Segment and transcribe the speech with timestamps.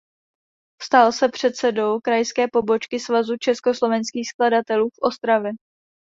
[0.81, 5.51] Stal se předsedou "Krajské pobočky Svazu československých skladatelů" v Ostravě.